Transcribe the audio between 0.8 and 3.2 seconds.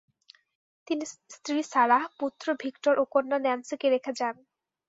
তিনি স্ত্রী সারাহ, পুত্র ভিক্টর ও